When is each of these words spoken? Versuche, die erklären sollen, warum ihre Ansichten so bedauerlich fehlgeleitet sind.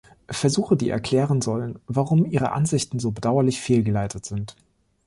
Versuche, 0.31 0.75
die 0.75 0.89
erklären 0.89 1.41
sollen, 1.43 1.77
warum 1.85 2.25
ihre 2.25 2.53
Ansichten 2.53 2.97
so 2.97 3.11
bedauerlich 3.11 3.61
fehlgeleitet 3.61 4.25
sind. 4.25 4.55